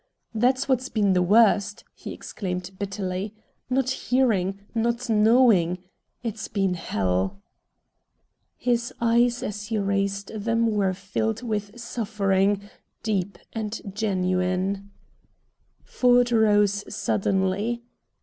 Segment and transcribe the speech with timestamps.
[0.33, 3.35] "That's what's been the worst!" he exclaimed bitterly.
[3.69, 5.77] "Not hearing, not knowing.
[6.23, 7.43] It's been hell!"
[8.57, 12.67] His eyes as he raised them were filled with suffering,
[13.03, 14.89] deep and genuine.
[15.83, 17.83] Ford rose suddenly.